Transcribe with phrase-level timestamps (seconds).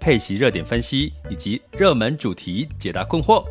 [0.00, 3.44] 配息热点分析以及热门主题解答困惑，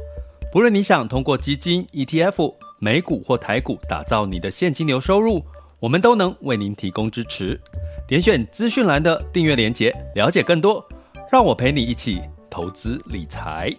[0.51, 5.43] 不论你想通过基金、ETF、美股或台股打造你的现金流收入，
[5.79, 7.59] 我们都能为您提供支持。
[8.07, 10.87] 点选资讯栏的订阅链接，了解更多。
[11.29, 13.69] 让我陪你一起投资理财。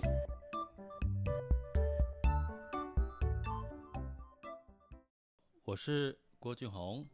[5.65, 7.07] 我是郭俊宏，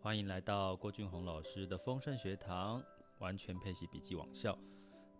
[0.00, 2.82] 欢迎来到郭俊宏老师的丰盛学堂
[3.20, 4.58] 完全配息笔记网校。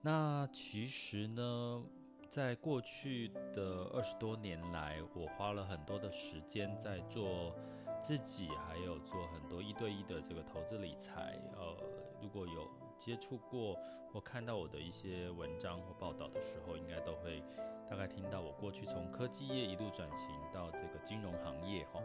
[0.06, 1.83] 那其实呢，
[2.30, 7.53] 在过去的二十多年来，我花了很多的时间在做
[8.00, 11.36] 自己，还有做很多一对一的这个投资理财。
[11.56, 11.77] 呃，
[12.22, 13.77] 如果有接触过
[14.12, 17.42] 或看到我的一些文章或报道的时候，应该都会
[17.91, 22.00] 大概听到我过去从科技业一路转型到这个金融行业哈。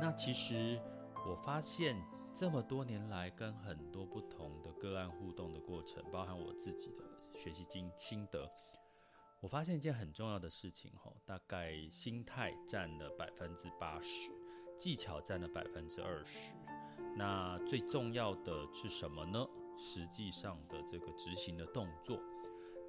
[0.00, 0.76] 那其实
[1.24, 1.96] 我发现
[2.34, 7.04] 这么多年来，跟很多不同的个案互动的过程，包含我自己的。
[7.38, 8.50] 学习经心得，
[9.38, 14.28] 我发现一件很重要的事情哈，大概心态占了百分之八十，
[14.76, 16.52] 技巧占了百分之二十。
[17.16, 19.46] 那最重要的是什么呢？
[19.78, 22.20] 实际上的这个执行的动作。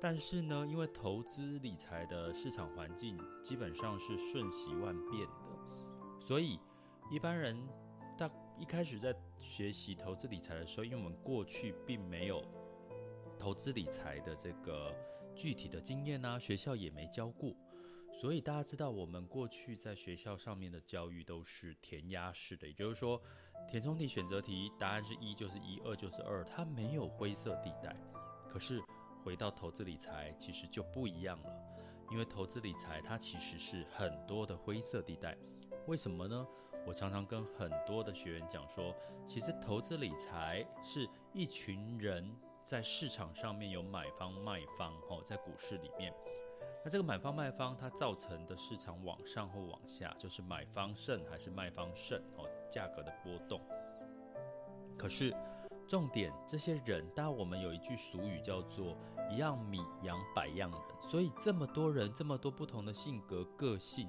[0.02, 6.60] 但是呢，因为投资理财的市场环境基本上是瞬息万变的，所以
[7.12, 7.56] 一般人
[8.18, 8.28] 大
[8.58, 12.44] 一开始在学习投资理财的时候，因为我们过去并没有。
[13.40, 14.94] 投资理财的这个
[15.34, 17.56] 具体的经验呢、学校也没教过，
[18.12, 23.20] 所以大家知道，我们过去在学校上面的教育都是填鸭式的，也就是说，
[23.66, 27.96] 填充题、选择题，答案是一就是一，二就是二，它没有灰色地带。
[28.50, 28.84] 可是
[29.24, 31.50] 回到投资理财，其实就不一样了，
[32.12, 35.38] 因为投资理财它其实是很多的灰色地带。
[35.88, 36.46] 为什么呢？
[36.86, 38.94] 我常常跟很多的学员讲说，
[39.26, 42.30] 其实投资理财是一群人。
[42.70, 46.14] 在市场上面有买方卖方，哦，在股市里面，
[46.86, 53.60] 那这个买方卖方它造成的市场往上或往下，就是买方胜还是卖方胜，哦，价格的波动。
[54.96, 55.36] 可是
[55.88, 58.96] 重点，这些人，当然我们有一句俗语叫做
[59.32, 64.08] “一样米养百样人”，所以这么多人，这么多不同的性格个性。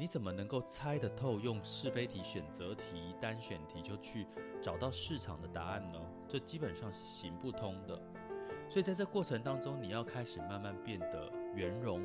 [0.00, 1.38] 你怎么能够猜得透？
[1.38, 4.26] 用是非题、选择题、单选题就去
[4.58, 6.00] 找到市场的答案呢？
[6.26, 8.00] 这基本上是行不通的。
[8.70, 12.00] 所以在这过程当中，你要开始慢慢变得圆融，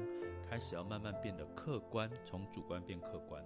[0.46, 3.42] 开始要慢慢变得客观，从主观变客观。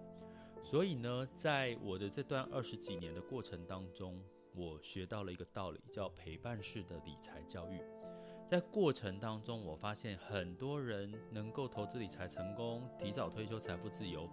[0.63, 4.19] 所以呢，在我的这段二十几年的过程当中，
[4.55, 7.79] 我学到了一个道理，叫陪伴式的理财教育。
[8.49, 14.27] 在过程当中，我发现很多人能够投资理财成功，提早退休、财富自由，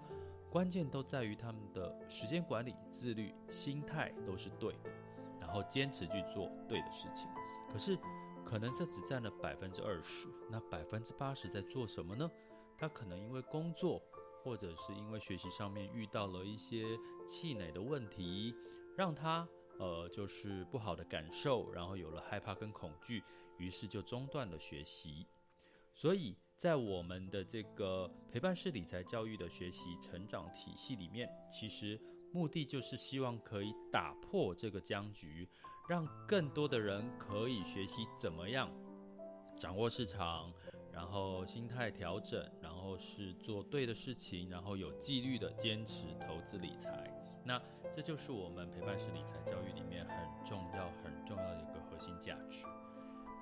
[0.49, 4.91] 关键都在于他们的时间管理、自律、心态都是对的，
[5.38, 7.28] 然后坚持去做对的事情。
[7.71, 7.94] 可是，
[8.43, 12.31] 可能这只占了百分之二十，那百分之八十在做什么呢？
[12.78, 14.00] 他可能因为工作，
[14.43, 16.87] 或者是因为学习上面遇到了一些
[17.28, 18.54] 气馁的问题，
[18.97, 19.47] 让他
[19.78, 23.22] 呃就是不好的感受，然后有了害怕跟恐惧。
[23.58, 25.26] 于是就中断了学习，
[25.94, 32.00] 所以在我们的这个陪伴式理财教育的学习成长体系里面，其实
[32.32, 35.48] 目的就是希望可以打破这个僵局，
[35.88, 38.70] 让更多的人可以学习怎么样
[39.56, 40.52] 掌握市场，
[40.92, 47.12] 然后心态调整，然后是做对的事情，然后有纪律的坚持投资理财。
[47.44, 47.62] 那
[47.92, 52.64] 这就是我们陪伴式理财教育里面很重要、很重要的一个核心价值。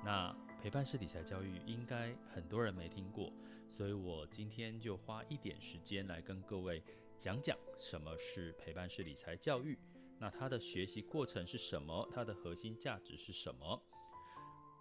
[0.04, 3.32] 那陪伴式理财教育应该很多人没听过，
[3.70, 6.82] 所以我今天就花一点时间来跟各位
[7.18, 9.78] 讲讲什么是陪伴式理财教育。
[10.18, 12.06] 那它的学习过程是什么？
[12.12, 13.82] 它的核心价值是什么？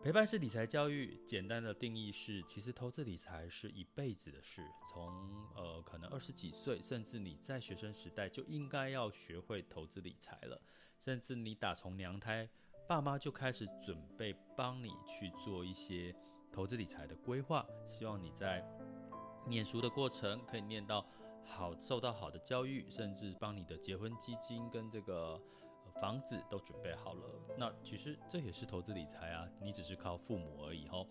[0.01, 5.07] 陪伴式理财教育简单的定义是，其实投资理财是一辈子的事，从
[5.56, 10.62] 呃可能二十几岁，甚至你在学生时代就应该要学会投资理财了，
[11.00, 12.50] 甚至你打从娘胎。
[12.85, 16.13] 爸妈就开始准备帮你去做一些
[16.51, 18.63] 投资理财的规划，希望你在
[19.47, 21.06] 念书的过程可以念到
[21.45, 25.41] 好，受到好的教育，甚至帮你的结婚基金跟这个
[26.01, 27.24] 房子都准备好了。
[27.57, 31.07] 那其实这也是投资理财啊，你只是靠父母而已吼。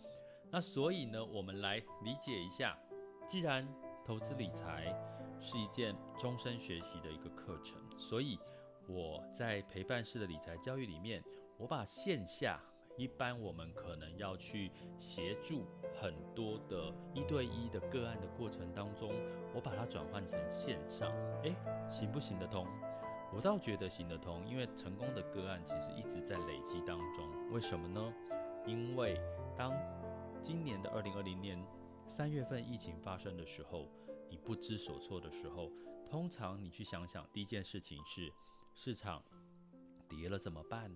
[0.50, 2.78] 那所以呢，我们来理解一下
[3.26, 3.66] 既然
[4.04, 4.94] 投资理财
[5.40, 8.38] 是一件终身学习的一个课程，所以
[8.86, 11.22] 我在陪伴式的理财教育里面，
[11.62, 12.60] 我把线下
[12.96, 15.64] 一般我们可能要去协助
[15.94, 19.12] 很多的一对一的个案的过程当中，
[19.54, 21.08] 我把它转换成线上，
[21.44, 21.54] 诶，
[21.88, 22.66] 行不行得通？
[23.32, 27.30] 我倒觉得行得通，因为成功的个案其实一直在累积当中。
[27.52, 28.12] 为什么呢？
[28.66, 29.20] 因为
[29.56, 29.72] 当
[30.40, 31.64] 今年的二零二零年
[32.08, 33.88] 三月份疫情发生的时候，
[34.28, 35.70] 你不知所措的时候，
[36.04, 38.32] 通常你去想想，第一件事情是
[38.74, 39.22] 市场
[40.08, 40.90] 跌了怎么办？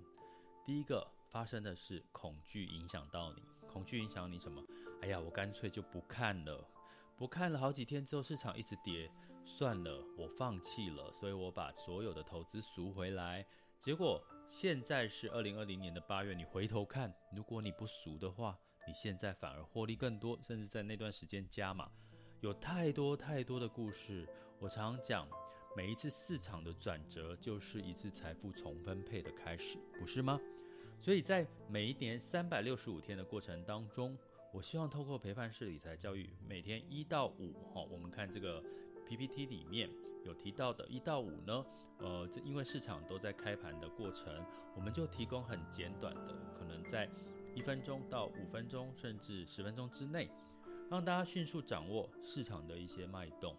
[0.67, 4.61] 第一个发生的是恐惧影响到你，恐惧影响你什么？
[5.01, 6.69] 哎呀，我干脆就不看了，
[7.17, 9.09] 不看了好几天之后，市场一直跌。
[9.45, 13.47] 算了，我放弃了，所以我把所有的投资赎回来。
[13.81, 18.59] 结果现在是二零二零年的八月，你回头看，如果你不赎的话，
[18.89, 21.89] 你现在反而获利更多，甚至在那段时间加码。
[22.41, 24.29] 有太多太多的故事。
[24.59, 25.29] 我常讲，
[25.77, 30.41] 每一次市场的转折，就是一次财富重分配的开始，不是吗？
[31.06, 34.19] 所以在每一年三百六十五天的过程当中，
[34.53, 38.61] 我希望透过陪伴式理财教育，每天一到五，哈，我们看这个。
[39.06, 39.88] PPT 里面
[40.25, 41.64] 有提到的一到五呢，
[41.99, 44.44] 呃，这因为市场都在开盘的过程，
[44.75, 47.08] 我们就提供很简短的，可能在
[47.55, 50.29] 一分钟到五分钟，甚至十分钟之内，
[50.91, 53.55] 让大家迅速掌握市场的一些脉动。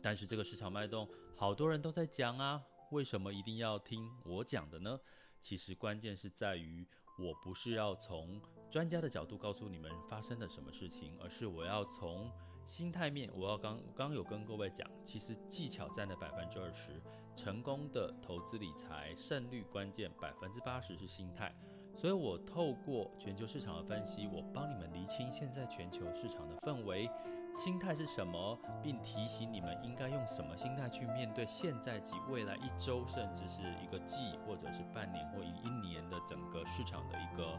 [0.00, 4.98] 但是这个市场脉动，好多人都在讲啊，为什么一定要听我讲的呢？
[5.42, 6.86] 其实关键是在于，
[7.18, 8.40] 我不是要从
[8.70, 12.30] 专家的角度告诉你们发生了什么事情，而是我要从。
[12.64, 17.02] 心态面，我要刚刚有跟各位讲，其实技巧占了百分之二十，
[17.34, 21.52] 成功的投资理财胜率关键百分之八十是心态。
[21.96, 27.10] 所以我透过全球市场的分析，我帮你们厘清现在全球市场的氛围，
[27.54, 34.16] 心态是什么，并提醒你们应该用什么心态去面对现在及未来一周，甚至是一个季，
[34.46, 37.58] 或者是半年或一年的整个市场的一个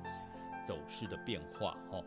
[0.66, 2.04] 走势的变化，哈。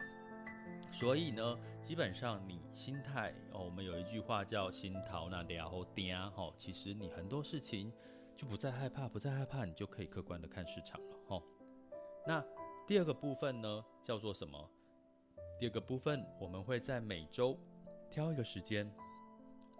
[0.90, 7.92] 所以呢，基本上你心态哦，我们有一句话叫“心头那俩后颠”哈，其实你很多事情
[8.36, 11.42] 就不再害怕，不再害怕，你就可以客观的看市场了哈。
[12.26, 12.44] 那
[12.86, 14.70] 第二个部分呢，叫做什么？
[15.58, 17.58] 第二个部分我们会在每周
[18.10, 18.90] 挑一个时间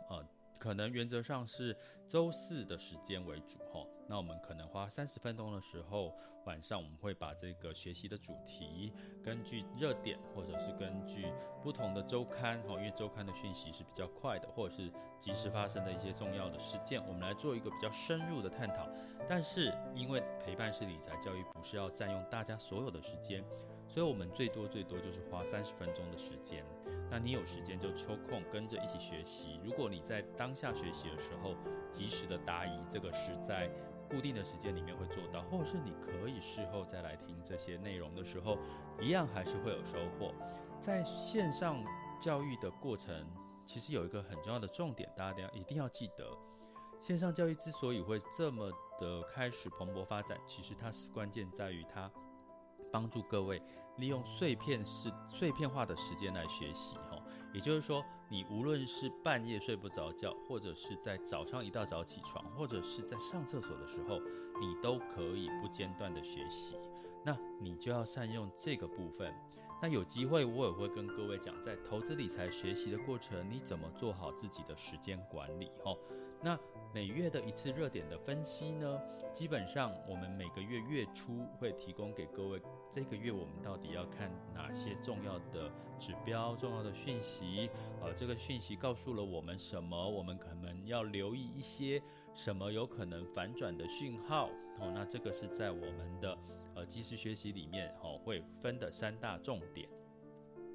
[0.09, 0.27] 呃。
[0.59, 1.77] 可能原则上是
[2.09, 8.91] 周四的时间为主哈，那我们可能花三十分钟的时候，晚上我们会把这个学习的主题，
[9.23, 11.31] 根据热点或者是根据
[11.63, 14.91] 不同的周刊哈，因为周刊的讯息是比较快的，或者是
[15.21, 18.89] 即时发生的一些重要的事件，我们来做一个比较深入的探讨。
[19.29, 23.45] 但是因为陪伴式理财教育不是要占用大家所有的时间，
[23.89, 26.65] 所以我们最多最多就是花三十分钟的时间。
[27.09, 29.61] 那你有时间就抽空跟着一起学习。
[29.65, 31.55] 如果你在当下学习的时候
[31.93, 33.71] 及时的答疑，这个是在
[34.11, 38.59] 固定的时间里面会做到，或者是你可以事后再来听这些内容的时候，
[39.01, 40.35] 一样还是会有收获。
[40.81, 41.83] 在线上
[42.21, 43.27] 教育的过程，
[43.65, 46.37] 其实有一个很重要的重点，大家一定要记得，
[47.01, 52.11] 线上教育之所以会这么的开始蓬勃发展，其实它是关键在于它。
[52.93, 53.61] 帮助各位
[53.99, 57.23] 利用碎片式、碎片化的时间来学习，哈，
[57.53, 64.19] 也就是说，你无论是半夜睡不着觉，或者是在早上一大早起床，或者是在上厕所的时候，
[64.61, 66.77] 你都可以不间断的学习。
[67.25, 69.35] 那你就要善用这个部分。
[69.83, 75.95] 那有机会，我也会跟各位讲，在投资理财学习的过程，你怎么做好自己的时间管理，哈。
[76.47, 76.57] 那
[76.95, 79.01] 每月的一次热点的分析呢，
[79.33, 87.69] 基本上我们每个月月初会提供给各位，这个月我们到底要看哪些重要的指标、重要的讯息？
[88.01, 90.09] 呃，这个讯息告诉了我们什么？
[90.09, 92.01] 我们可能要留意一些
[92.33, 94.49] 什么有可能反转的讯号？
[94.79, 96.39] 哦，那这个是在我们的
[96.77, 99.89] 呃即时学习里面哦会分的三大重点。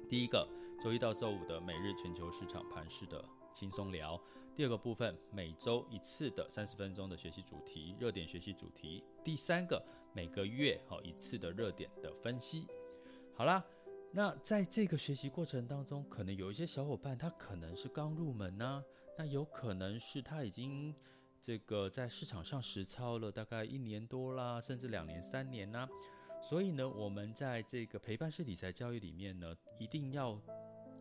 [0.06, 0.46] 第一个，
[0.82, 3.24] 周一到周五的每日全球市场盘势的
[3.54, 4.20] 轻松聊。
[4.54, 9.02] 第二个部分，每周一次的三十分钟的学习主题，热点学习主题。
[9.24, 9.82] 第三个，
[10.12, 12.66] 每个月好一次的热点的分析。
[13.34, 13.64] 好啦，
[14.12, 18.84] 那在这个学习过程当中，可能有一些小伙伴他可能是刚入门呢、
[19.16, 20.94] 那有可能是他已经
[21.40, 25.88] 这个在市场上实操了大概一年多啦，甚至两年、三年呐、啊。
[26.42, 30.38] 所以呢，我们在这个陪伴式理财教育里面呢，一定要。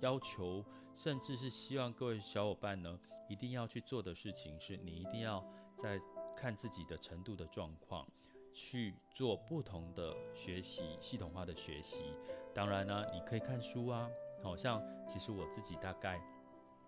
[0.02, 5.44] 要求，甚至是希望各位小伙伴呢，一定要去做的事情是，你一定要
[5.82, 6.00] 在
[6.36, 8.08] 看自己的程度的状况，
[8.52, 12.16] 去做不同的学习，系统化的学习。
[12.54, 14.10] 当然呢，你可以看书啊，
[14.44, 16.20] 好像其实我自己大概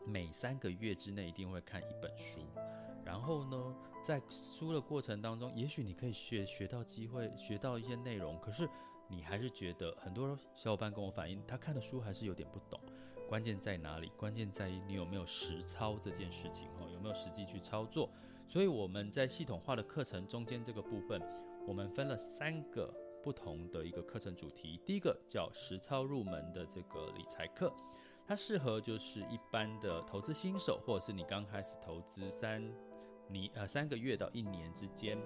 [0.05, 2.41] 每三个月之内一定会看一本书，
[3.05, 8.67] 然后呢，在书的过程当中，也许你可以学学到机会，学到一些内容，可是
[9.07, 12.79] 你还是觉得很多小伙伴跟我反映，他看的书还是有点不懂。
[13.33, 14.11] 关键在哪里？
[14.15, 18.07] 关键在于你有没有实操这件事情哦，有没有实际去操作？
[18.47, 21.19] 所以我们在系统化的课程中间这个部分，
[21.65, 24.79] 我们分了三个不同的一个课程主题。
[24.85, 27.73] 第一个叫实操入门的这个理财课。
[28.27, 32.63] 它适合就是一般的投资新手，或者是你刚开始投资三
[33.27, 35.17] 你呃三个月到一年之间。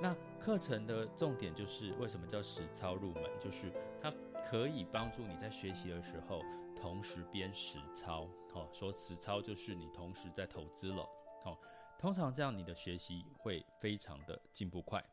[0.00, 3.24] 那课程的重点就是为什么叫实操入门？
[3.38, 4.10] 就是它
[4.48, 6.40] 可以帮助你在学习的时候
[6.80, 8.28] 同时编实操。
[8.52, 11.02] 哦，说实操就是你同时在投资了。
[11.44, 11.56] 哦，
[11.98, 15.04] 通常这样你的学习会非常的进步快，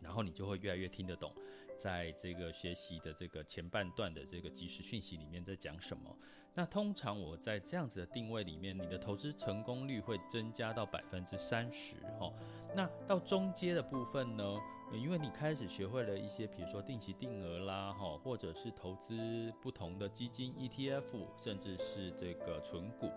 [0.00, 1.34] 然后你就会越来越听得懂，
[1.80, 6.14] 在这个学习的这个前半段的这个即时讯息里面在讲什么。
[6.52, 12.30] 那通常我在这样子的定位里面，你的投资成功率会增加到百分之三十哈。
[12.74, 14.58] 那到中阶的部分呢，
[14.92, 21.02] 因为你开始学会了一些，比如说定期定额啦哈，或者是投资不同的基金 ETF，
[21.38, 23.10] 甚至是这个存股。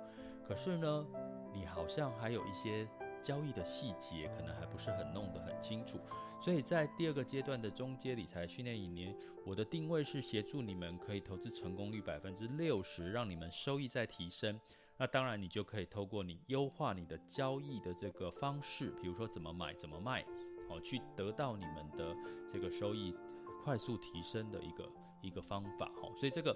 [0.47, 1.05] 可是呢，
[1.51, 2.87] 你好像还有一些
[3.23, 5.97] 交易的细节，可能还不是很弄得很清楚。
[6.41, 9.15] 所以在第二个阶段的中阶理财训练营里，
[9.45, 14.59] 我的定位是协助你们可以投资成功率百分之六十，让你们收益再提升。
[14.97, 20.21] 那当然，你就可以透过你优化你的交易的这个方式，比如说怎么买、怎么卖，
[20.69, 22.13] 哦，去得到你们的
[22.51, 23.15] 这个收益
[23.63, 24.87] 快速提升的一个
[25.21, 25.85] 一个方法。
[25.95, 26.55] 哈，所以这个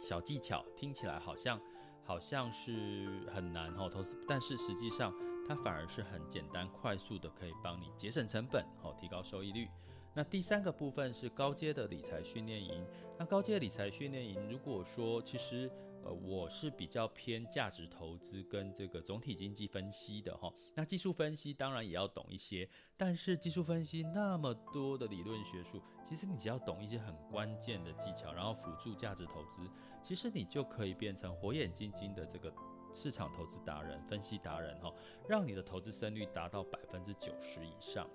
[0.00, 1.58] 小技巧听起来好像
[2.04, 5.10] 好像是很难哈，投资，但是实际上。
[5.48, 9.66] 它反而是很简单、快速的，可以帮你节省成本，好提高收益率。
[10.14, 12.84] 那第三个部分是高阶的理财训练营。
[13.18, 15.70] 那高阶理财训练营，如果说其实
[16.04, 20.52] 呃我是比较偏价值投资跟这个总体经济分析的哈。
[20.74, 29.62] 那技术分析当然也要懂一些，但是技术分析那么多的理论学术，其实你只要懂一些很关键的技巧，然后辅助价值投资，
[30.02, 32.52] 其实你就可以变成火眼金睛的这个。
[32.92, 34.92] 市场投资达人、分析达人，哈，
[35.28, 38.08] 让你的投资胜率达到百分之九十以上。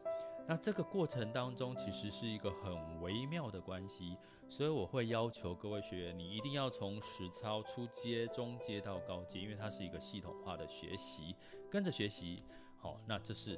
[0.45, 4.17] 那这个过程当中，其实是一个很微妙的关系，
[4.49, 11.33] 所以我会要求各位学员，你一定要从实操初阶、中阶到高阶，因为它是一个系统化的学习，
[11.71, 12.43] 跟着学习，
[12.75, 13.57] 好，那这是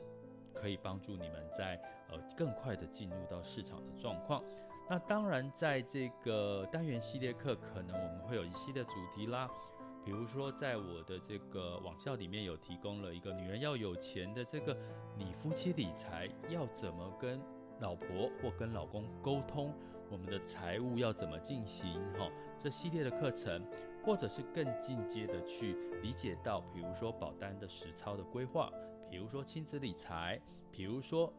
[0.54, 1.76] 可以帮助你们在
[2.12, 4.44] 呃更快的进入到市场的状况。
[4.88, 9.50] 那当然，在这个单元系列课，可能我们会有一系列主题啦。
[10.06, 14.78] 比如说，在我的这个网校里面有提供了一个女人要有钱的这个，
[15.18, 17.42] 你夫妻理财要怎么跟
[17.80, 19.74] 老婆或跟老公沟通，
[20.12, 21.92] 我们的财务要怎么进行？
[22.20, 23.66] 哈，这系列的课程，
[24.06, 28.72] 或者是更进阶的去理解到，比如说保单的实操的规划，
[29.10, 30.40] 比如说亲子理财，
[30.72, 31.34] 比如说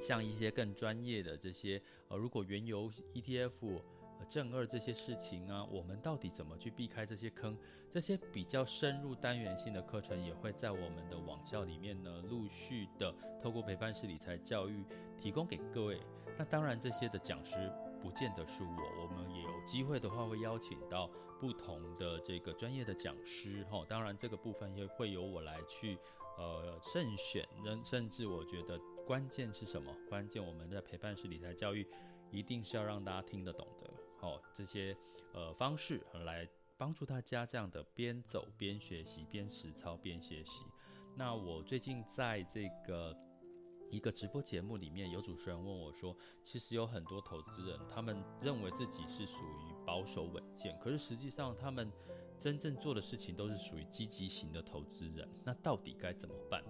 [0.00, 3.82] 像一些更专业的这些，呃，如果原油 ETF。
[4.26, 7.56] 正二这些事情啊，我们到底怎么去避开这些坑？
[7.90, 14.84] 这些比较深入单元性的课程也会在我们的网校里面呢，陆续的透过陪伴式理财教育
[15.18, 16.00] 提供给各位。
[16.36, 17.72] 那当然，这些的讲师
[18.02, 21.10] 不见得是我，我们也有机会的话会邀请到
[21.40, 23.84] 不同的这个专业的讲师哈。
[23.88, 25.98] 当然，这个部分也会由我来去
[26.36, 29.92] 呃慎选，甚甚至我觉得关键是什么？
[30.08, 31.88] 关键我们在陪伴式理财教育
[32.30, 33.90] 一定是要让大家听得懂的。
[34.20, 34.96] 好，这些
[35.32, 40.64] 呃方式来帮助大家这样的边走边学习，边实操边学习。
[41.16, 43.16] 那我最近在这个
[43.90, 51.90] 一个直播节目里面，有主持人问我说，其实有很多投资人，他们认为自己是属于保守稳健，可是实际上他们
[52.38, 55.28] 真正做的事情都是属于积极型的投资人。
[55.44, 56.62] 那到底该怎么办？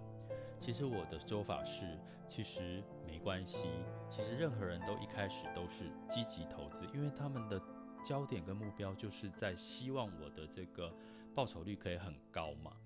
[0.61, 3.69] 其实我的说法是，其实没关系。
[4.11, 7.63] 其实任何人都一开始都是积极投资，因为他们的
[8.05, 10.93] 焦点跟目标就是在希望我的这个
[11.35, 12.77] 报酬率可以很高嘛。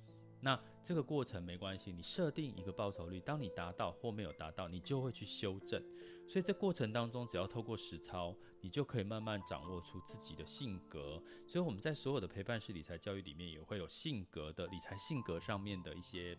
[0.41, 5.81] 那这个过程没关系，你设定一个报酬率，当你达到或没有达到，你就会去修正。
[6.29, 11.23] 所以这过程当中，只要透过实操，你就可以慢慢掌握出自己的性格。
[11.47, 16.37] 所以我们在所有的陪伴式理财教育里面，也会有性格的理财性格上面的一些。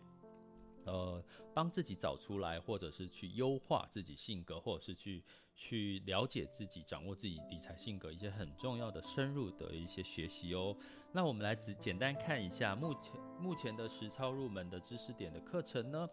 [0.84, 1.22] 呃，
[1.52, 5.22] 帮自己找出来，或者是去优化自己性格，或者是去
[5.54, 10.76] 去了解自己、掌握自己理财性格一些很重要的、深入的一些学习哦。
[11.12, 16.08] 那我们来只简单看一下目前目前的实操入门的知识点的课程呢，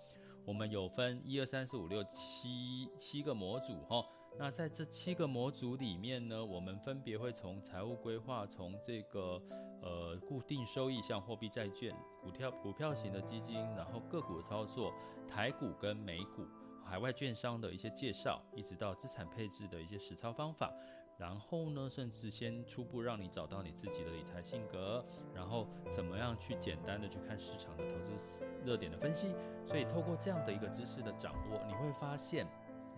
[0.45, 4.05] 我们有分一二三四五六七七个模组哈。
[4.37, 9.39] 那在这七个模组里面呢，我们分别会从财务规划，从这个
[9.81, 14.93] 呃固定收益，像货币债券、股票股票型的基金，然后个股操作、
[15.27, 16.47] 台股跟美股、
[16.83, 20.73] 海外券商的一些介绍，一直到资产配置的一些实操方法。
[21.17, 29.27] 然后呢，甚至先初步让你找到你自己的理财性格，然后怎么样去简单的去看市场的投资热点的分析。
[29.67, 32.47] 所以透过这样的一个知识的掌握，你会发现，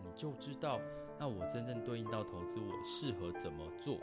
[0.02, 0.80] 你就知道，
[1.24, 3.98] 那我真正对应到投资，我适合怎么做。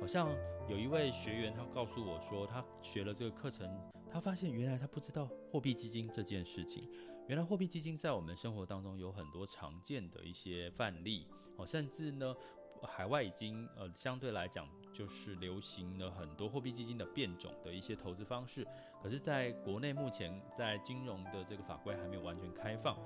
[0.00, 0.28] 好像
[0.68, 3.64] 有一位学员，他告诉我说，他学了这个课程，
[4.10, 6.90] 他发现原来他不知道货币基金这件事情。
[7.28, 12.34] 原来货币基金在我们生活当中有很多常见的一些范例哦，甚至呢。
[12.82, 18.66] 海外已经呃相对来讲就是流行了很多货币基金的变种的一些投资方式，
[19.02, 22.98] 可是在国内目前在金融的这个法规还没有完全开放，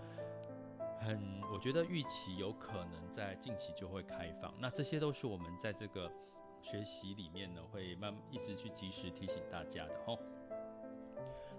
[1.09, 6.13] 很我觉得预期有可能在近期就会开放，那这些都是我们在这个
[6.61, 10.19] 学习里面呢会慢慢一直去及时提醒大家的哦。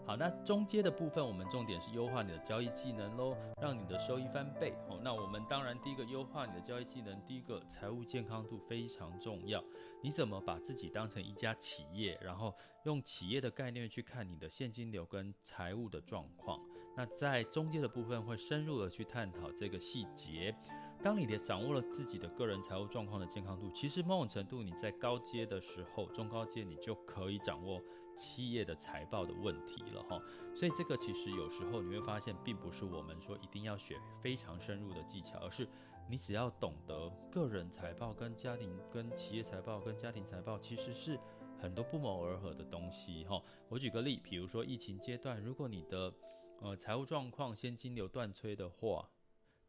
[0.06, 4.74] 好，那中阶的部分，我们重点是优化你的交易技能喽，让你的收益翻倍。
[4.88, 9.64] 哦，那我们当然第一个优化你的交易技能，第一个财务健康度非常重要。
[10.04, 16.60] 你怎么把自己当成一家企业，然后用企业的概念去看你的现金流跟财务的状况？
[17.00, 20.54] 那在中间的部分会深入的去探讨这个细节。
[21.02, 27.82] 当你的掌握了自己的个人财务状况的健康度，其实某种程度你在高阶的时候，中高阶你就可以掌握。
[28.18, 30.22] 企业的财报的问题了哈，
[30.54, 35.66] 所以这个其实有时候你会发现，并不是我们说一定要学非常深入的技巧，而是
[36.10, 41.18] 你只要懂得个人财报跟家庭跟企业财报跟家庭财报其实是
[41.58, 43.42] 很多不谋而合的东西哈。
[43.70, 46.14] 我举个例，比如说疫情阶段，如果你的
[46.62, 49.08] 呃财务状况现金流断炊的话，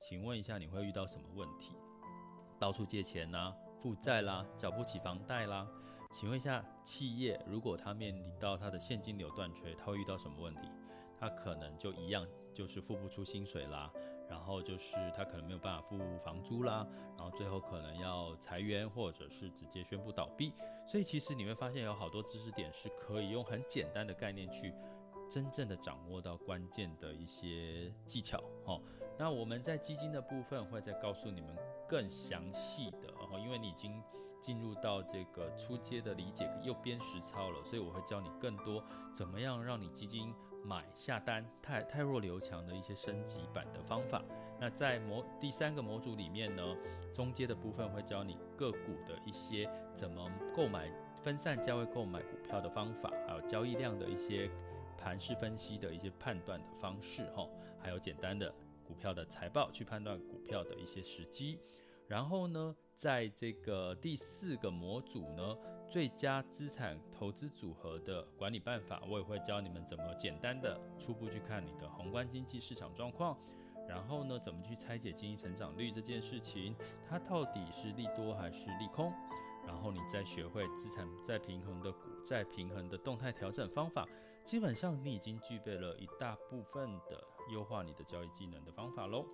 [0.00, 1.76] 请问一下你会遇到什么问题？
[2.58, 5.66] 到处借钱啦，负债啦，缴不起房贷啦。
[6.10, 10.68] 请问一下，企业如果他面临到他的现金流断炊，他会遇到什么问题？
[11.18, 13.88] 他可能就一样，就是付不出薪水啦，
[14.28, 16.84] 然后就是他可能没有办法付房租啦，
[17.16, 20.52] 然后最后可能要裁员，或者是直接宣布倒闭。
[20.88, 24.74] 所以其实你会发现有好多知识点是可以用很简单的概念去
[25.30, 28.42] 真正的掌握到关键的一些技巧。
[28.64, 28.82] 哦，
[29.16, 31.56] 那我们在基金的部分会再告诉你们
[31.88, 34.02] 更详细的，哦，因为你已经。
[34.42, 40.32] 进入到这个初阶的理解又边实操了，所以我会教你更多怎么样让你基金
[40.64, 44.24] 买下单太太弱留强的一些升级版的方法。
[44.58, 46.74] 那在模第三个模组里面呢，
[47.12, 50.90] 中阶的部分会教你个股的一些怎么购买
[51.22, 54.50] 分散价位购买股票的方法，还有交易量的一些
[55.00, 57.48] 盘势分析的一些判断的方式哈，
[57.80, 58.54] 还有简单的
[58.86, 61.58] 股票的财报去判断股票的一些时机。
[62.06, 65.56] 然后呢，在这个第四个模组呢，
[65.88, 73.38] 最佳资产投资组合的管理办法，我也会教你们怎么简单的初步去看你的宏观经济市场状况，
[73.88, 76.74] 然后呢，怎么去拆解经济成长率这件事情，
[77.08, 79.12] 它到底是利多还是利空，
[79.64, 84.04] 然后你再学会资产再平衡的股债平衡的动态调整方法，
[84.50, 89.24] 基本上你已经具备了一大部分的优化你的交易技能的方法喽。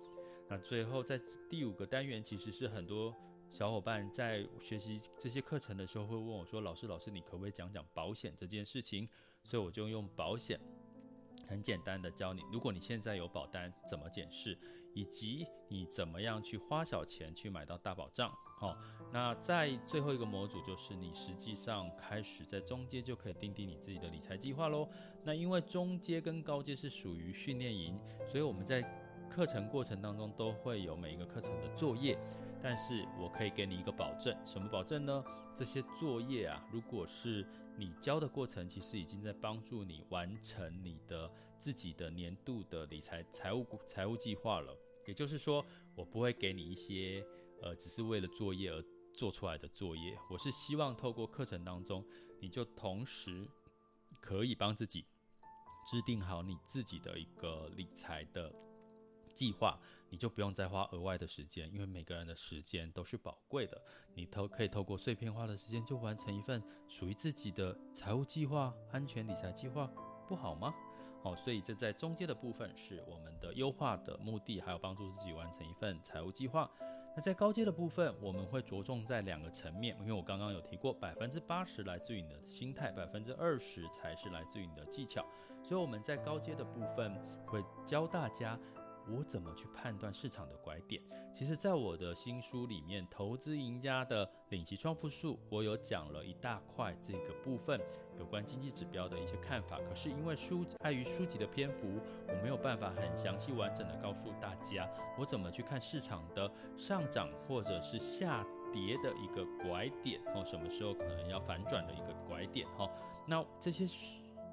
[0.47, 3.11] 那最后，在第五个单元，其实是很多
[3.51, 9.09] 小伙伴在学习这些课程的时候会问我说：“老师，老师，你可不可以讲讲保险这件事情？”
[9.41, 10.59] 所以我就用保险，
[11.47, 14.55] 很简单的教你，如果你现在有保单，怎么检视，
[14.97, 18.35] 以及你怎么样去花小钱去买到大保障。
[18.59, 18.75] 好，
[19.13, 24.89] 那在最后一个模组，就是你实际上开始在中阶就可以定定你自己的理财计划喽。
[25.23, 27.95] 那因为中阶跟高阶是属于训练营，
[28.27, 28.81] 所以我们在
[29.29, 32.17] 课程过程当中都会有每一个课程的作业，
[32.59, 35.23] 但是我可以给你一个保证，什么保证呢？
[35.53, 37.45] 这些作业啊，如果是
[37.77, 41.29] 你教的过程，其实已经在帮助你完成你的
[41.59, 44.75] 自己的年度的理财财务财务计划了。
[45.07, 45.65] 也就是说，
[45.95, 47.25] 我不会给你一些
[47.61, 52.05] 呃，只是为了作业而做出来的作业，我是希望透过课程当中，
[52.39, 53.47] 你就同时
[54.21, 55.05] 可以帮自己
[55.89, 58.53] 制定好你自己的一个理财的。
[59.33, 63.79] 计划，你就不用再花额外的时间，因为每个人的时间都是宝贵的。
[64.15, 69.85] 你透可以透过碎片化的时间就完成一份属于自己的财务计划、安全理财计划，
[70.27, 70.73] 不好吗？
[71.27, 76.69] 哦，所以这在中间的部分是我们的优化的目的，还有帮助自己完成一份财务计划。
[77.15, 85.25] 那在高阶的部分，我们会着重在两个层面，因为我刚刚有提过，百分之八十来自于你的心态，百分之二十才是来自于你的技巧。
[85.61, 87.13] 所以我们在高阶的部分
[87.45, 88.57] 会教大家。
[89.09, 91.01] 我怎么去判断市场的拐点？
[91.33, 97.79] 其实，在我的新书里面《投资赢家的领息创富术》，我有讲了一大块这个部分
[98.17, 99.79] 有关经济指标的一些看法。
[99.87, 104.89] 可是因为书碍于书籍的篇幅，我没有办法很详细完整的告诉大家，
[105.19, 108.43] 我怎么去看市场的上涨或者是下
[108.73, 112.89] 跌的一个拐点哦，什么时候可能要反转的一个拐点哈？
[113.27, 113.87] 那这些。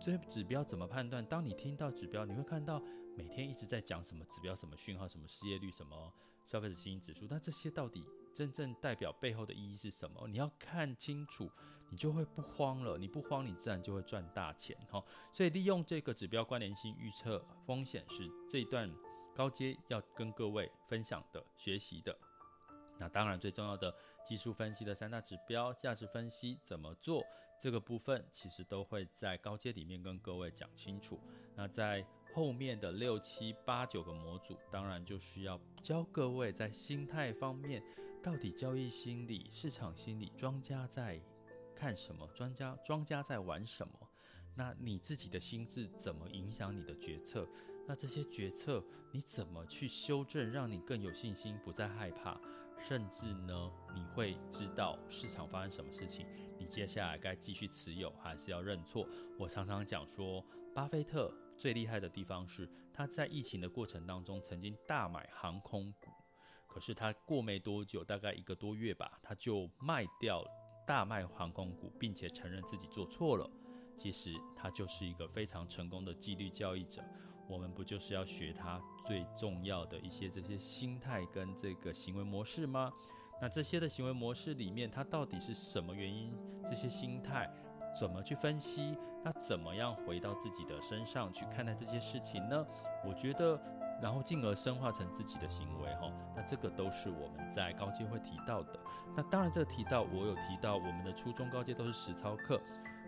[0.01, 1.25] 这些指标怎么判断？
[1.25, 2.83] 当你听到指标，你会看到
[3.17, 6.13] 每天一直在讲什么指标、什么讯号、什么失业率、什么
[6.45, 7.27] 消费者信心指数。
[7.31, 10.27] 那这些到底真正代表背后的意义是什么？
[10.27, 11.51] 你要看清楚，
[11.91, 12.99] 你就会不慌了。
[12.99, 15.03] 你不慌，你自然就会赚大钱哈。
[15.33, 18.93] 所以利用这个指标关联性预测风险是这一段
[19.35, 22.17] 高阶要跟各位分享的、学习的。
[22.99, 27.25] 那当然最重要的技术分析的三大指标，价值分析怎么做？
[27.61, 31.19] 这个部分其实都会在高阶里面跟各位讲清楚。
[31.55, 37.81] 那在后面的六七八九个模组，当然就需要教各位在心态方面，
[38.21, 41.21] 到底交易心理、市场心理，庄家在
[41.77, 42.29] 看什么？
[42.35, 43.95] 庄家庄家在玩什么？
[44.57, 47.47] 那你自己的心智怎么影响你的决策？
[47.87, 52.41] 那这些决策你怎么去修正，让你更有信心，不再害怕？
[52.83, 56.27] 甚至呢，你会知道市场发生什么事情，
[56.59, 59.07] 你接下来该继续持有还是要认错？
[59.39, 60.45] 我常常讲说，
[60.75, 66.11] 巴菲特最厉害的地方是他在疫情的过程当中曾经大买航空股，
[66.67, 70.45] 可是他过没多久，大概一个多月吧，他就卖掉
[70.87, 73.51] 大卖航空股，并且承认自己做错了。
[73.97, 77.03] 其实他就是一个非常成功的纪律交易者。
[77.47, 82.93] 我们不就是要学他最重要的一些这些心态跟这个行为模式吗？
[83.41, 86.33] 那这些的行为模式里面，它到底是什么原因？
[86.65, 87.53] 这些心态
[87.99, 88.99] 怎么去分析？
[89.23, 92.67] 那怎么样回到自己的身上去看待这些事情呢？
[93.05, 93.59] 我觉得，
[94.03, 96.13] 然后进而深化成自己的行为哈。
[96.35, 98.79] 那这个都是我们在高阶会提到的。
[99.17, 102.61] 那当然，这个提到我有提到，我们的初中高阶都是实操课，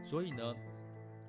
[0.04, 0.54] 所以呢。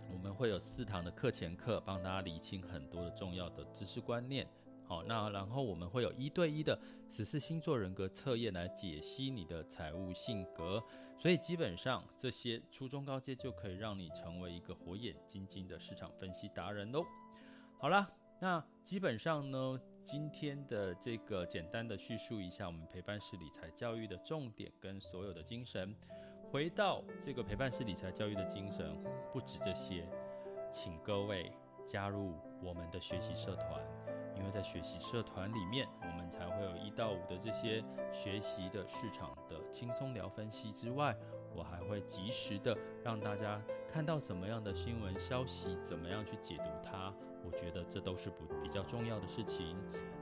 [0.10, 4.48] 我们会有四堂的课前课，帮大家理清很多的重要的知识观念。
[4.88, 10.82] 好，那然后我们会有一对一的十四星座人格测验来解析你的财务性格。
[11.20, 17.04] 所以基本上这些初中高阶就可以让你成为一个火眼金睛的市场分析达人喽。
[17.80, 18.08] 好啦，
[18.40, 25.94] 那基本上呢，今天的这个简单的叙述一下我们陪伴式理财教育的重点跟所有的精神。
[26.50, 28.96] 回到这个陪伴式理财教育的精神，
[29.34, 30.08] 不止这些，
[30.72, 31.52] 请各位
[31.86, 33.84] 加入我们的学习社团，
[34.38, 41.16] 因为在学习社团里面，我们才会有一到五的这些学习的市场的轻松聊分析之外，
[41.56, 47.12] 我还会及时的让大家看到什么样的新闻消息，怎么样去解读它，
[47.44, 49.76] 我觉得这都是不比较重要的事情。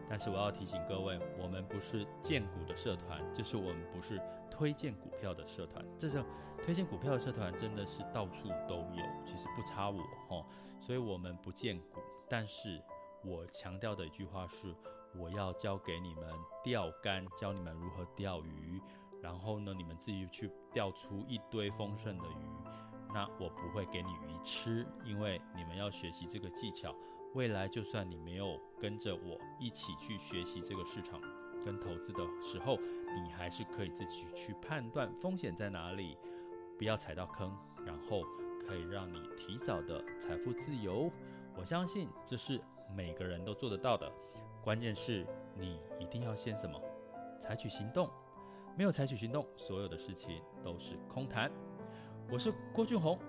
[0.07, 5.83] 但是我要提醒各位，我们不是荐股的社团，就是我们不是推荐股票的社团。
[5.97, 6.23] 这种
[6.63, 9.99] 推荐股票的社团真的是到处都有，其实不差我
[10.29, 10.45] 哈。
[10.79, 11.99] 所以我们不荐股，
[12.29, 12.79] 但是
[13.25, 14.73] 我强调的一句话是，
[15.15, 16.23] 我要教给你们
[16.63, 18.79] 钓竿，教你们如何钓鱼，
[19.21, 22.47] 然后呢，你们自己去钓出一堆丰盛的鱼。
[23.13, 26.95] 那我不会给你鱼吃，因为你们要学习这个技巧。
[27.33, 31.19] 未来就算你没有跟着我一起去学习这个市场
[31.65, 32.77] 跟投资的时候，
[33.23, 36.17] 你还是可以自己去判断风险在哪里，
[36.77, 38.21] 不要踩到坑，然后
[38.65, 41.11] 可以让你提早的财富自由。
[41.57, 42.61] 我相信这是
[42.95, 44.09] 每个人都做得到的，
[44.63, 45.27] 关键是
[45.57, 46.81] 你一定要先什么？
[47.39, 48.09] 采取行动。
[48.77, 51.51] 没有采取行动，所有的事情都是空谈。
[52.31, 53.19] 我是郭俊宏。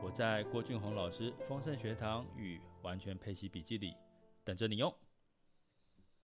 [0.00, 3.96] 我在郭俊宏老师丰盛学堂与完全配习笔记里
[4.44, 4.94] 等着你哟。